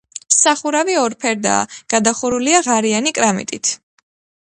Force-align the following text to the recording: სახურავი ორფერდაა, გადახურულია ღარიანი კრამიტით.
სახურავი 0.35 0.95
ორფერდაა, 1.01 1.69
გადახურულია 1.95 2.65
ღარიანი 2.71 3.17
კრამიტით. 3.19 3.75